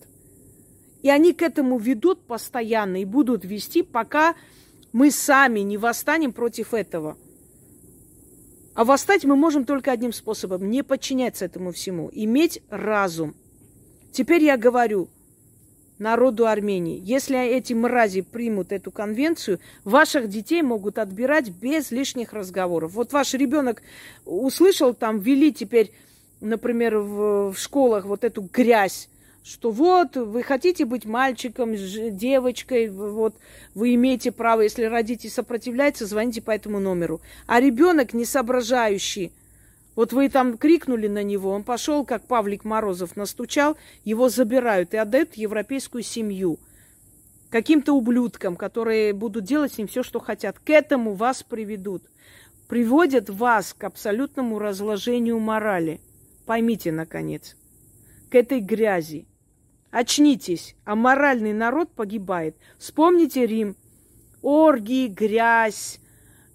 И 1.02 1.10
они 1.10 1.32
к 1.32 1.42
этому 1.42 1.78
ведут 1.78 2.22
постоянно 2.22 3.00
и 3.00 3.04
будут 3.04 3.44
вести, 3.44 3.82
пока 3.82 4.34
мы 4.92 5.10
сами 5.10 5.60
не 5.60 5.76
восстанем 5.76 6.32
против 6.32 6.74
этого. 6.74 7.16
А 8.74 8.84
восстать 8.84 9.24
мы 9.24 9.36
можем 9.36 9.64
только 9.64 9.90
одним 9.92 10.12
способом– 10.12 10.68
не 10.70 10.82
подчиняться 10.82 11.46
этому 11.46 11.72
всему, 11.72 12.10
иметь 12.12 12.62
разум. 12.68 13.34
Теперь 14.12 14.44
я 14.44 14.56
говорю 14.56 15.08
народу 15.98 16.46
Армении, 16.46 17.00
если 17.02 17.38
эти 17.38 17.72
мрази 17.72 18.20
примут 18.20 18.72
эту 18.72 18.90
конвенцию, 18.90 19.60
ваших 19.84 20.28
детей 20.28 20.62
могут 20.62 20.98
отбирать 20.98 21.48
без 21.48 21.90
лишних 21.90 22.32
разговоров. 22.32 22.92
Вот 22.92 23.12
ваш 23.12 23.34
ребенок 23.34 23.82
услышал, 24.24 24.92
там 24.94 25.20
ввели 25.20 25.52
теперь, 25.52 25.92
например, 26.40 26.98
в, 26.98 27.52
в 27.52 27.58
школах 27.58 28.04
вот 28.04 28.24
эту 28.24 28.42
грязь, 28.42 29.08
что 29.46 29.70
вот 29.70 30.16
вы 30.16 30.42
хотите 30.42 30.84
быть 30.84 31.04
мальчиком, 31.04 31.76
девочкой, 31.76 32.88
вот 32.90 33.36
вы 33.74 33.94
имеете 33.94 34.32
право, 34.32 34.62
если 34.62 34.84
родители 34.84 35.30
сопротивляются, 35.30 36.04
звоните 36.04 36.42
по 36.42 36.50
этому 36.50 36.80
номеру. 36.80 37.20
А 37.46 37.60
ребенок, 37.60 38.12
не 38.12 38.24
соображающий, 38.24 39.32
Вот 39.94 40.12
вы 40.12 40.28
там 40.28 40.58
крикнули 40.58 41.06
на 41.06 41.22
него, 41.22 41.50
он 41.50 41.62
пошел, 41.62 42.04
как 42.04 42.26
Павлик 42.26 42.64
Морозов 42.64 43.16
настучал, 43.16 43.76
его 44.04 44.28
забирают 44.28 44.92
и 44.92 44.98
отдают 44.98 45.30
в 45.30 45.36
европейскую 45.36 46.02
семью. 46.02 46.58
Каким-то 47.48 47.94
ублюдкам, 47.94 48.56
которые 48.56 49.14
будут 49.14 49.44
делать 49.44 49.72
с 49.74 49.78
ним 49.78 49.86
все, 49.86 50.02
что 50.02 50.18
хотят. 50.18 50.58
К 50.58 50.70
этому 50.70 51.14
вас 51.14 51.44
приведут. 51.44 52.02
Приводят 52.68 53.30
вас 53.30 53.72
к 53.72 53.84
абсолютному 53.84 54.58
разложению 54.58 55.38
морали. 55.38 56.00
Поймите, 56.44 56.90
наконец, 56.92 57.56
к 58.28 58.34
этой 58.34 58.60
грязи. 58.60 59.26
Очнитесь, 59.96 60.74
а 60.84 60.94
моральный 60.94 61.54
народ 61.54 61.90
погибает. 61.90 62.54
Вспомните 62.76 63.46
Рим. 63.46 63.76
Оргии, 64.42 65.08
грязь, 65.08 66.00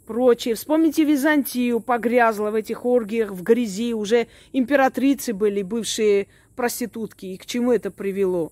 прочее. 0.06 0.54
Вспомните 0.54 1.06
Византию, 1.06 1.80
погрязла 1.80 2.52
в 2.52 2.54
этих 2.54 2.86
оргиях, 2.86 3.32
в 3.32 3.42
грязи. 3.42 3.96
Уже 3.96 4.28
императрицы 4.54 5.34
были 5.34 5.64
бывшие 5.64 6.28
проститутки. 6.56 7.26
И 7.26 7.38
к 7.38 7.48
чему 7.48 7.72
это 7.72 7.90
привело? 7.90 8.52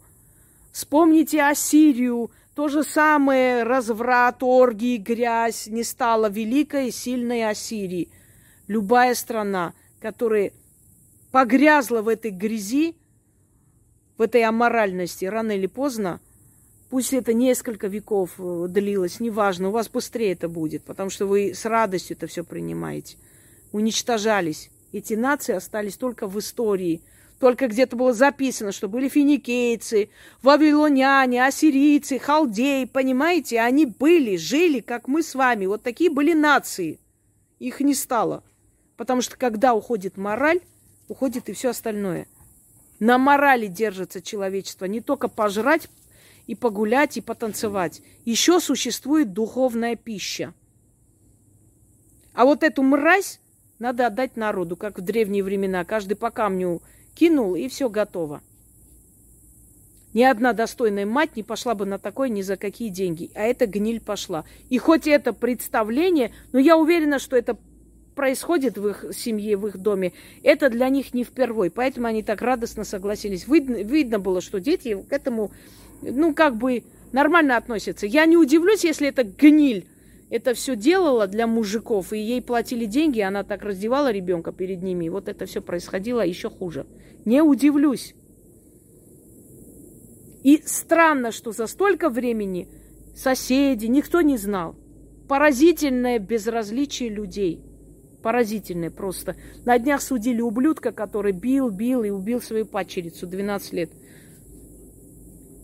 Вспомните 0.71 1.43
Ассирию. 1.43 2.31
То 2.55 2.67
же 2.67 2.83
самое, 2.83 3.61
разврат, 3.61 4.41
оргии, 4.41 4.97
грязь. 4.97 5.67
Не 5.67 5.83
стала 5.83 6.31
великой 6.31 6.87
и 6.87 6.91
сильной 6.91 7.47
Ассирии. 7.47 8.09
Любая 8.67 9.13
страна, 9.13 9.73
которая 10.01 10.51
погрязла 11.31 12.01
в 12.01 12.07
этой 12.07 12.31
грязи, 12.31 12.95
в 14.19 14.21
этой 14.21 14.43
аморальности, 14.43 15.23
рано 15.23 15.53
или 15.53 15.65
поздно, 15.65 16.19
пусть 16.89 17.13
это 17.13 17.33
несколько 17.33 17.87
веков 17.87 18.31
э, 18.37 18.65
длилось, 18.67 19.21
неважно, 19.21 19.69
у 19.69 19.71
вас 19.71 19.89
быстрее 19.89 20.33
это 20.33 20.49
будет, 20.49 20.83
потому 20.83 21.09
что 21.09 21.25
вы 21.25 21.53
с 21.55 21.63
радостью 21.63 22.17
это 22.17 22.27
все 22.27 22.43
принимаете. 22.43 23.15
Уничтожались. 23.71 24.71
Эти 24.91 25.13
нации 25.13 25.55
остались 25.55 25.95
только 25.95 26.27
в 26.27 26.37
истории. 26.37 27.01
Только 27.39 27.69
где-то 27.69 27.95
было 27.95 28.11
записано, 28.11 28.73
что 28.73 28.89
были 28.89 29.07
финикийцы, 29.07 30.09
вавилоняне, 30.41 31.45
ассирийцы, 31.45 32.19
халдеи, 32.19 32.83
понимаете? 32.83 33.61
Они 33.61 33.85
были, 33.85 34.35
жили, 34.35 34.81
как 34.81 35.07
мы 35.07 35.23
с 35.23 35.33
вами. 35.33 35.65
Вот 35.65 35.81
такие 35.81 36.09
были 36.09 36.33
нации. 36.33 36.99
Их 37.59 37.79
не 37.79 37.93
стало. 37.93 38.43
Потому 38.97 39.21
что 39.21 39.37
когда 39.37 39.73
уходит 39.73 40.17
мораль, 40.17 40.59
уходит 41.07 41.47
и 41.47 41.53
все 41.53 41.69
остальное– 41.69 42.27
на 42.99 43.17
морали 43.17 43.67
держится 43.67 44.21
человечество. 44.21 44.85
Не 44.85 45.01
только 45.01 45.27
пожрать 45.27 45.89
и 46.47 46.55
погулять 46.55 47.17
и 47.17 47.21
потанцевать. 47.21 48.01
Еще 48.25 48.59
существует 48.59 49.33
духовная 49.33 49.95
пища. 49.95 50.53
А 52.33 52.45
вот 52.45 52.63
эту 52.63 52.83
мразь 52.83 53.39
надо 53.79 54.07
отдать 54.07 54.35
народу, 54.35 54.75
как 54.75 54.99
в 54.99 55.01
древние 55.01 55.43
времена. 55.43 55.85
Каждый 55.85 56.15
по 56.15 56.31
камню 56.31 56.81
кинул, 57.15 57.55
и 57.55 57.67
все 57.69 57.89
готово. 57.89 58.41
Ни 60.13 60.23
одна 60.23 60.53
достойная 60.53 61.05
мать 61.05 61.35
не 61.35 61.43
пошла 61.43 61.75
бы 61.75 61.85
на 61.85 61.99
такое 61.99 62.29
ни 62.29 62.41
за 62.41 62.57
какие 62.57 62.89
деньги. 62.89 63.31
А 63.35 63.41
эта 63.41 63.67
гниль 63.67 64.01
пошла. 64.01 64.43
И 64.69 64.77
хоть 64.77 65.07
это 65.07 65.33
представление, 65.33 66.31
но 66.51 66.59
я 66.59 66.77
уверена, 66.77 67.19
что 67.19 67.37
это 67.37 67.57
происходит 68.19 68.77
в 68.77 68.85
их 68.85 69.05
семье, 69.13 69.55
в 69.55 69.65
их 69.65 69.77
доме, 69.77 70.11
это 70.43 70.69
для 70.69 70.89
них 70.89 71.13
не 71.13 71.23
впервой. 71.23 71.71
Поэтому 71.71 72.07
они 72.07 72.21
так 72.21 72.41
радостно 72.41 72.83
согласились. 72.83 73.47
Видно, 73.47 73.77
видно 73.77 74.19
было, 74.19 74.41
что 74.41 74.59
дети 74.59 75.01
к 75.09 75.13
этому, 75.13 75.51
ну, 76.01 76.33
как 76.33 76.57
бы 76.57 76.83
нормально 77.13 77.55
относятся. 77.55 78.07
Я 78.07 78.25
не 78.25 78.35
удивлюсь, 78.35 78.83
если 78.83 79.07
это 79.07 79.23
гниль 79.23 79.87
это 80.29 80.53
все 80.53 80.75
делала 80.75 81.27
для 81.27 81.47
мужиков, 81.47 82.11
и 82.11 82.19
ей 82.19 82.41
платили 82.41 82.83
деньги, 82.83 83.19
и 83.19 83.21
она 83.21 83.45
так 83.45 83.63
раздевала 83.63 84.11
ребенка 84.11 84.51
перед 84.51 84.83
ними. 84.83 85.05
И 85.05 85.09
вот 85.09 85.29
это 85.29 85.45
все 85.45 85.61
происходило 85.61 86.19
еще 86.19 86.49
хуже. 86.49 86.85
Не 87.23 87.41
удивлюсь. 87.41 88.15
И 90.43 90.61
странно, 90.65 91.31
что 91.31 91.53
за 91.53 91.67
столько 91.67 92.09
времени 92.09 92.67
соседи, 93.15 93.85
никто 93.85 94.19
не 94.19 94.35
знал. 94.35 94.75
Поразительное 95.29 96.19
безразличие 96.19 97.07
людей– 97.07 97.63
Поразительное 98.21 98.91
просто. 98.91 99.35
На 99.65 99.79
днях 99.79 100.01
судили 100.01 100.41
ублюдка, 100.41 100.91
который 100.91 101.31
бил, 101.31 101.69
бил 101.69 102.03
и 102.03 102.09
убил 102.09 102.41
свою 102.41 102.65
падчерицу 102.65 103.27
12 103.27 103.73
лет. 103.73 103.91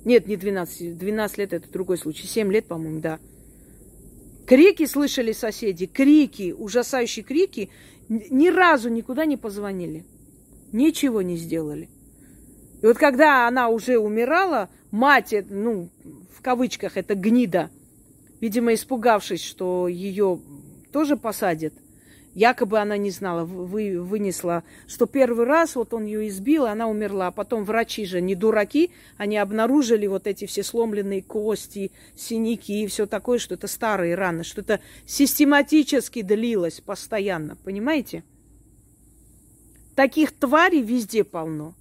Нет, 0.05 0.27
не 0.27 0.37
12, 0.37 0.97
12 0.97 1.37
лет 1.37 1.53
это 1.53 1.69
другой 1.71 1.97
случай. 1.97 2.27
7 2.27 2.51
лет, 2.51 2.65
по-моему, 2.67 3.01
да. 3.01 3.19
Крики 4.45 4.85
слышали 4.85 5.31
соседи, 5.31 5.87
крики, 5.87 6.53
ужасающие 6.57 7.25
крики. 7.25 7.69
Ни 8.07 8.49
разу 8.49 8.89
никуда 8.89 9.25
не 9.25 9.35
позвонили. 9.35 10.05
Ничего 10.71 11.21
не 11.21 11.35
сделали. 11.35 11.89
И 12.81 12.85
вот 12.85 12.97
когда 12.97 13.47
она 13.47 13.69
уже 13.69 13.97
умирала, 13.97 14.69
мать, 14.91 15.33
ну, 15.49 15.89
в 16.31 16.41
кавычках, 16.41 16.97
это 16.97 17.15
гнида, 17.15 17.71
видимо, 18.39 18.73
испугавшись, 18.73 19.43
что 19.43 19.87
ее 19.87 20.39
тоже 20.91 21.17
посадят, 21.17 21.73
Якобы 22.35 22.79
она 22.79 22.97
не 22.97 23.11
знала, 23.11 23.45
вы, 23.45 24.01
вынесла, 24.01 24.65
что 24.87 25.05
первый 25.05 25.45
раз 25.45 25.77
вот 25.77 25.93
он 25.93 26.03
ее 26.03 26.27
избил, 26.27 26.65
она 26.65 26.87
умерла. 26.87 27.27
А 27.27 27.31
потом 27.31 27.63
врачи 27.63 28.05
же 28.05 28.19
не 28.19 28.35
дураки, 28.35 28.91
они 29.15 29.37
обнаружили 29.37 30.05
вот 30.05 30.27
эти 30.27 30.45
все 30.45 30.61
сломленные 30.61 31.23
кости, 31.23 31.93
синяки 32.13 32.83
и 32.83 32.87
все 32.87 33.05
такое, 33.05 33.39
что 33.39 33.55
это 33.55 33.67
старые 33.67 34.15
раны, 34.15 34.43
что 34.43 34.59
это 34.59 34.81
систематически 35.05 36.21
длилось 36.23 36.81
постоянно, 36.81 37.55
понимаете? 37.63 38.25
Таких 39.95 40.33
тварей 40.33 40.81
везде 40.81 41.23
полно. 41.23 41.73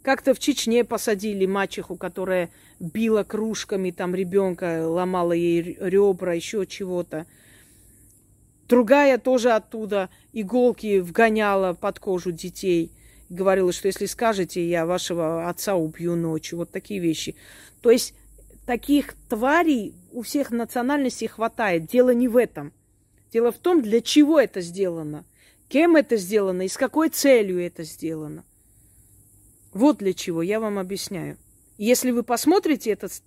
Как-то 0.00 0.32
в 0.32 0.38
Чечне 0.38 0.82
посадили 0.82 1.44
мачеху, 1.44 1.96
которая 1.96 2.48
била 2.78 3.22
кружками 3.22 3.90
там 3.90 4.14
ребенка, 4.14 4.88
ломала 4.88 5.32
ей 5.32 5.76
ребра, 5.78 6.32
еще 6.32 6.64
чего-то. 6.64 7.26
Другая 8.70 9.18
тоже 9.18 9.50
оттуда 9.50 10.10
иголки 10.32 11.00
вгоняла 11.00 11.72
под 11.72 11.98
кожу 11.98 12.30
детей. 12.30 12.92
Говорила, 13.28 13.72
что 13.72 13.88
если 13.88 14.06
скажете, 14.06 14.64
я 14.64 14.86
вашего 14.86 15.48
отца 15.48 15.74
убью 15.74 16.14
ночью. 16.14 16.58
Вот 16.58 16.70
такие 16.70 17.00
вещи. 17.00 17.34
То 17.82 17.90
есть 17.90 18.14
таких 18.66 19.14
тварей 19.28 19.96
у 20.12 20.22
всех 20.22 20.52
национальностей 20.52 21.26
хватает. 21.26 21.86
Дело 21.86 22.14
не 22.14 22.28
в 22.28 22.36
этом. 22.36 22.72
Дело 23.32 23.50
в 23.50 23.58
том, 23.58 23.82
для 23.82 24.00
чего 24.00 24.38
это 24.38 24.60
сделано. 24.60 25.24
Кем 25.68 25.96
это 25.96 26.16
сделано 26.16 26.62
и 26.62 26.68
с 26.68 26.76
какой 26.76 27.08
целью 27.08 27.60
это 27.60 27.82
сделано. 27.82 28.44
Вот 29.72 29.98
для 29.98 30.12
чего, 30.12 30.42
я 30.42 30.60
вам 30.60 30.78
объясняю. 30.78 31.38
Если 31.76 32.12
вы 32.12 32.22
посмотрите 32.22 32.90
этот 32.92 33.20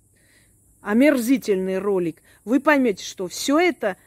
омерзительный 0.80 1.78
ролик, 1.78 2.22
вы 2.46 2.60
поймете, 2.60 3.04
что 3.04 3.28
все 3.28 3.58
это– 3.58 3.98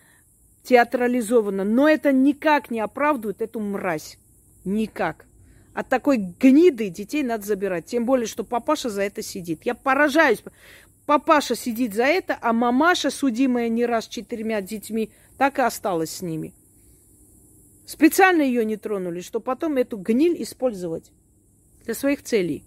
театрализовано, 0.68 1.64
но 1.64 1.88
это 1.88 2.12
никак 2.12 2.70
не 2.70 2.82
оправдывает 2.82 3.42
эту 3.42 3.62
мразь. 3.62 4.18
Никак. 4.66 5.26
От 5.74 5.88
такой 5.88 6.18
гниды 6.18 6.90
детей 6.90 7.24
надо 7.24 7.46
забирать. 7.46 7.86
Тем 7.86 8.06
более, 8.06 8.28
что 8.28 8.44
папаша 8.44 8.90
за 8.90 9.04
это 9.04 9.22
сидит. 9.22 9.62
Я 9.64 9.76
поражаюсь. 9.76 10.44
Папаша 11.06 11.56
сидит 11.56 11.94
за 11.94 12.04
это, 12.04 12.38
а 12.42 12.52
мамаша, 12.52 13.12
судимая 13.12 13.70
не 13.70 13.86
раз 13.86 14.08
четырьмя 14.08 14.60
детьми, 14.60 15.10
так 15.38 15.58
и 15.58 15.62
осталась 15.62 16.12
с 16.12 16.22
ними. 16.22 16.54
Специально 17.86 18.42
ее 18.42 18.66
не 18.66 18.76
тронули, 18.76 19.22
чтобы 19.22 19.46
потом 19.46 19.78
эту 19.78 19.96
гниль 19.98 20.42
использовать 20.44 21.14
для 21.86 21.94
своих 21.94 22.24
целей. 22.24 22.66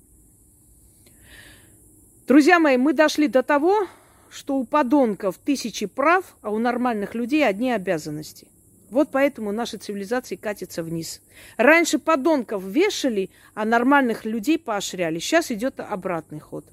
Друзья 2.27 2.59
мои, 2.59 2.79
мы 2.79 2.95
дошли 2.95 3.29
до 3.29 3.43
того, 3.43 3.87
что 4.31 4.57
у 4.57 4.65
подонков 4.65 5.39
тысячи 5.39 5.87
прав, 5.87 6.37
а 6.41 6.51
у 6.51 6.59
нормальных 6.59 7.15
людей 7.15 7.47
одни 7.47 7.73
обязанности. 7.73 8.49
Вот 8.91 9.11
поэтому 9.13 9.53
наша 9.53 9.79
цивилизация 9.79 10.37
катится 10.37 10.83
вниз. 10.83 11.21
Раньше 11.57 11.99
подонков 11.99 12.65
вешали, 12.65 13.31
а 13.55 13.65
нормальных 13.65 14.25
людей 14.25 14.59
поощряли. 14.59 15.19
Сейчас 15.19 15.51
идет 15.51 15.79
обратный 15.79 16.41
ход. 16.41 16.65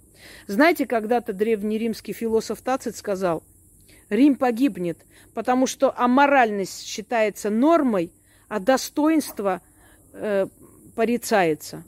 Знаете, 0.47 0.87
когда-то 0.87 1.33
древнеримский 1.33 2.13
философ 2.13 2.61
Тацит 2.61 2.95
сказал, 2.95 3.43
Рим 4.09 4.35
погибнет, 4.35 4.99
потому 5.33 5.67
что 5.67 5.93
аморальность 5.95 6.85
считается 6.85 7.49
нормой, 7.49 8.11
а 8.47 8.59
достоинство 8.59 9.61
э, 10.13 10.47
порицается. 10.95 11.83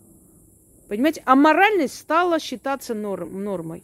Понимаете, 0.89 1.23
аморальность 1.25 1.97
стала 1.97 2.39
считаться 2.39 2.93
норм, 2.93 3.43
нормой. 3.43 3.83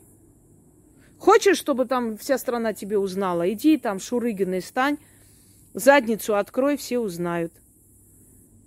Хочешь, 1.26 1.58
чтобы 1.58 1.86
там 1.86 2.18
вся 2.18 2.38
страна 2.38 2.74
тебе 2.74 3.00
узнала? 3.00 3.52
Иди 3.52 3.80
там 3.80 4.00
Шурыгиной 4.00 4.62
стань, 4.62 5.00
задницу 5.74 6.36
открой, 6.36 6.78
все 6.78 7.00
узнают. 7.00 7.52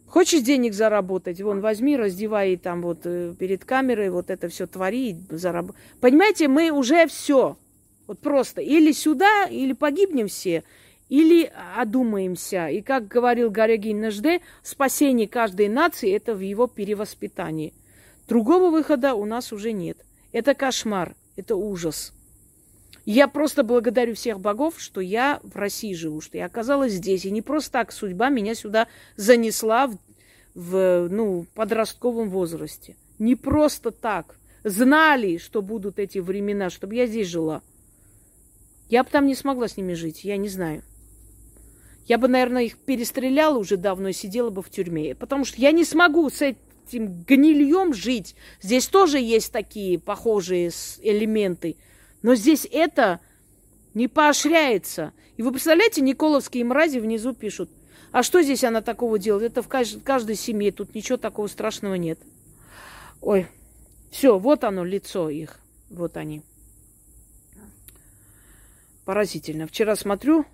Хочешь 0.08 0.42
денег 0.42 0.74
заработать? 0.74 1.40
Вон, 1.40 1.60
возьми, 1.60 1.96
раздевай 1.96 2.56
там 2.56 2.82
вот 2.82 3.02
э, 3.04 3.32
перед 3.38 3.64
камерой, 3.64 4.10
вот 4.10 4.28
это 4.28 4.48
все 4.48 4.66
твори, 4.66 5.18
зараб... 5.30 5.70
Понимаете, 6.00 6.48
мы 6.48 6.72
уже 6.72 7.06
все. 7.06 7.56
Вот 8.08 8.18
просто 8.18 8.60
или 8.60 8.90
сюда, 8.90 9.44
или 9.44 9.72
погибнем 9.72 10.26
все, 10.26 10.64
или 11.08 11.52
одумаемся. 11.76 12.66
И 12.70 12.82
как 12.82 13.06
говорил 13.06 13.52
Гарягин 13.52 14.00
Нажде, 14.00 14.40
спасение 14.64 15.28
каждой 15.28 15.68
нации– 15.68 16.10
это 16.16 16.34
в 16.34 16.40
его 16.40 16.66
перевоспитании. 16.66 17.72
Другого 18.26 18.70
выхода 18.70 19.14
у 19.14 19.26
нас 19.26 19.52
уже 19.52 19.70
нет. 19.70 19.98
Это 20.32 20.54
кошмар, 20.54 21.14
это 21.36 21.54
ужас. 21.54 22.12
Я 23.10 23.26
просто 23.26 23.62
благодарю 23.62 24.14
всех 24.14 24.38
богов, 24.38 24.74
что 24.76 25.00
я 25.00 25.40
в 25.42 25.56
России 25.56 25.94
живу, 25.94 26.20
что 26.20 26.36
я 26.36 26.44
оказалась 26.44 26.92
здесь. 26.92 27.24
И 27.24 27.30
не 27.30 27.40
просто 27.40 27.72
так 27.72 27.90
судьба 27.90 28.28
меня 28.28 28.54
сюда 28.54 28.86
занесла 29.16 29.86
в, 29.86 29.96
в 30.54 31.08
ну, 31.08 31.46
подростковом 31.54 32.28
возрасте. 32.28 32.96
Не 33.18 33.34
просто 33.34 33.92
так. 33.92 34.36
Знали, 34.62 35.38
что 35.38 35.62
будут 35.62 35.98
эти 35.98 36.18
времена, 36.18 36.68
чтобы 36.68 36.96
я 36.96 37.06
здесь 37.06 37.28
жила. 37.28 37.62
Я 38.90 39.04
бы 39.04 39.08
там 39.08 39.24
не 39.24 39.34
смогла 39.34 39.68
с 39.68 39.78
ними 39.78 39.94
жить, 39.94 40.24
я 40.24 40.36
не 40.36 40.50
знаю. 40.50 40.82
Я 42.08 42.18
бы, 42.18 42.28
наверное, 42.28 42.64
их 42.64 42.76
перестреляла 42.76 43.56
уже 43.56 43.78
давно 43.78 44.10
и 44.10 44.12
сидела 44.12 44.50
бы 44.50 44.60
в 44.60 44.68
тюрьме. 44.68 45.14
Потому 45.14 45.46
что 45.46 45.58
я 45.62 45.72
не 45.72 45.86
смогу 45.86 46.28
с 46.28 46.42
этим 46.42 47.22
гнильем 47.26 47.94
жить. 47.94 48.34
Здесь 48.60 48.86
тоже 48.86 49.18
есть 49.18 49.50
такие 49.50 49.98
похожие 49.98 50.72
элементы– 51.00 51.78
но 52.22 52.34
здесь 52.34 52.66
это 52.70 53.20
не 53.94 54.08
поощряется. 54.08 55.12
И 55.36 55.42
вы 55.42 55.52
представляете, 55.52 56.00
Николовские 56.00 56.64
мрази 56.64 56.98
внизу 56.98 57.32
пишут, 57.32 57.70
а 58.10 58.22
что 58.22 58.42
здесь 58.42 58.64
она 58.64 58.80
такого 58.80 59.18
делает? 59.18 59.52
Это 59.52 59.62
в 59.62 59.68
каждой, 59.68 60.00
каждой 60.00 60.34
семье, 60.34 60.72
тут 60.72 60.94
ничего 60.94 61.18
такого 61.18 61.46
страшного 61.46 61.94
нет. 61.94 62.18
Ой, 63.20 63.46
все, 64.10 64.38
вот 64.38 64.64
оно, 64.64 64.84
лицо 64.84 65.28
их. 65.28 65.60
Вот 65.90 66.16
они. 66.16 66.42
Поразительно. 69.04 69.66
Вчера 69.66 69.96
смотрю, 69.96 70.44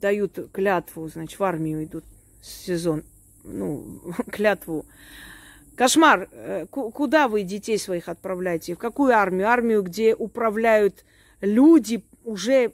дают 0.00 0.38
клятву, 0.52 1.08
значит, 1.08 1.38
в 1.38 1.44
армию 1.44 1.84
идут 1.84 2.04
сезон, 2.42 3.04
ну, 3.42 4.00
клятву 4.30 4.86
Кошмар. 5.76 6.28
Э, 6.32 6.66
куда 6.66 7.28
вы 7.28 7.42
детей 7.42 7.78
своих 7.78 8.08
отправляете? 8.08 8.74
В 8.74 8.78
какую 8.78 9.12
армию? 9.12 9.48
Армию, 9.48 9.82
где 9.82 10.14
управляют 10.14 11.04
люди, 11.40 12.04
уже 12.24 12.72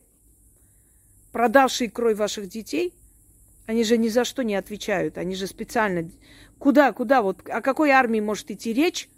продавшие 1.32 1.90
кровь 1.90 2.16
ваших 2.16 2.48
детей? 2.48 2.94
Они 3.66 3.84
же 3.84 3.96
ни 3.96 4.08
за 4.08 4.24
что 4.24 4.42
не 4.42 4.54
отвечают. 4.54 5.18
Они 5.18 5.34
же 5.34 5.46
специально... 5.46 6.10
Куда, 6.58 6.92
куда? 6.92 7.22
Вот 7.22 7.48
о 7.48 7.62
какой 7.62 7.90
армии 7.90 8.20
может 8.20 8.50
идти 8.50 8.72
речь, 8.72 9.08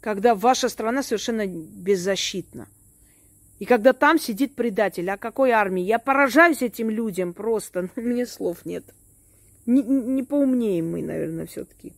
когда 0.00 0.34
ваша 0.34 0.68
страна 0.68 1.02
совершенно 1.02 1.46
беззащитна? 1.46 2.68
И 3.58 3.64
когда 3.64 3.92
там 3.92 4.18
сидит 4.18 4.54
предатель, 4.54 5.10
о 5.10 5.16
какой 5.16 5.50
армии? 5.50 5.82
Я 5.82 5.98
поражаюсь 5.98 6.62
этим 6.62 6.90
людям 6.90 7.32
просто. 7.32 7.88
Мне 7.96 8.26
слов 8.26 8.64
нет. 8.66 8.84
Не, 9.66 9.82
не 9.82 10.22
поумнее 10.22 10.82
мы, 10.82 11.02
наверное, 11.02 11.46
все-таки. 11.46 11.94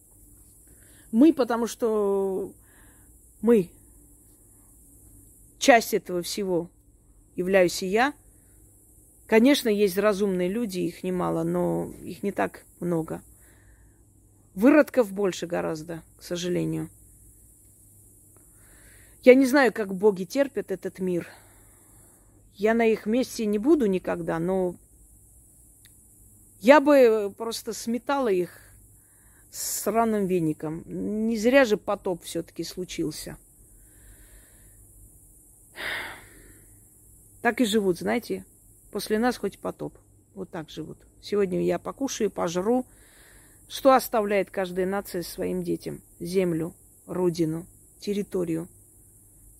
Мы, 1.12 1.32
потому 1.32 1.66
что 1.66 2.52
мы 3.40 3.70
часть 5.58 5.94
этого 5.94 6.22
всего 6.22 6.70
являюсь 7.36 7.82
и 7.82 7.86
я. 7.86 8.14
Конечно, 9.26 9.68
есть 9.68 9.98
разумные 9.98 10.48
люди, 10.48 10.80
их 10.80 11.02
немало, 11.02 11.42
но 11.42 11.92
их 12.02 12.22
не 12.22 12.32
так 12.32 12.64
много. 12.80 13.22
Выродков 14.54 15.12
больше 15.12 15.46
гораздо, 15.46 16.02
к 16.18 16.22
сожалению. 16.22 16.90
Я 19.22 19.34
не 19.34 19.46
знаю, 19.46 19.72
как 19.72 19.94
боги 19.94 20.24
терпят 20.24 20.70
этот 20.70 20.98
мир. 20.98 21.28
Я 22.54 22.74
на 22.74 22.86
их 22.86 23.06
месте 23.06 23.46
не 23.46 23.58
буду 23.58 23.86
никогда, 23.86 24.38
но 24.38 24.74
я 26.60 26.80
бы 26.80 27.32
просто 27.36 27.72
сметала 27.72 28.28
их 28.28 28.69
с 29.50 29.82
сраным 29.82 30.26
веником. 30.26 30.84
Не 30.86 31.36
зря 31.36 31.64
же 31.64 31.76
потоп 31.76 32.22
все-таки 32.22 32.64
случился. 32.64 33.36
Так 37.42 37.60
и 37.60 37.64
живут, 37.64 37.98
знаете. 37.98 38.44
После 38.90 39.18
нас 39.18 39.36
хоть 39.36 39.58
потоп. 39.58 39.96
Вот 40.34 40.50
так 40.50 40.70
живут. 40.70 40.98
Сегодня 41.20 41.62
я 41.64 41.78
покушаю, 41.78 42.30
пожру. 42.30 42.86
Что 43.68 43.94
оставляет 43.94 44.50
каждая 44.50 44.86
нация 44.86 45.22
своим 45.22 45.62
детям? 45.62 46.02
Землю, 46.18 46.74
родину, 47.06 47.66
территорию, 48.00 48.68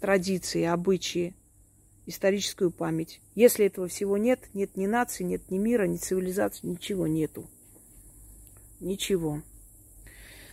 традиции, 0.01 0.65
обычаи, 0.65 1.35
историческую 2.07 2.71
память. 2.71 3.21
Если 3.35 3.67
этого 3.67 3.89
всего 3.89 4.17
нет, 4.17 4.49
нет 4.53 4.77
ни 4.77 4.87
нации, 4.87 5.25
нет 5.25 5.51
ни 5.51 5.59
мира, 5.59 5.85
ни 5.87 5.97
цивилизации, 5.97 6.67
ничего 6.67 7.07
нету. 7.07 7.49
Ничего. 8.81 9.43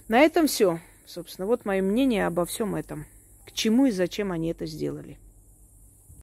На 0.07 0.21
этом 0.21 0.47
все. 0.47 0.79
Собственно, 1.05 1.47
вот 1.47 1.65
мое 1.65 1.81
мнение 1.81 2.27
обо 2.27 2.45
всем 2.45 2.75
этом. 2.75 3.05
К 3.45 3.51
чему 3.51 3.87
и 3.87 3.91
зачем 3.91 4.31
они 4.31 4.49
это 4.49 4.65
сделали. 4.65 5.17